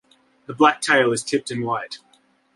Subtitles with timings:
[0.47, 1.99] The black tail is tipped in white.